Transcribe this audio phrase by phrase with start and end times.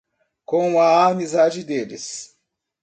[0.45, 2.35] Com a amizade deles